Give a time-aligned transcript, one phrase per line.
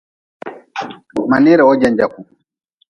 [1.29, 2.19] Ma neera wo janjaku.